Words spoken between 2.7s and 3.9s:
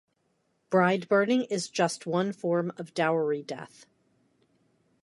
of dowry death.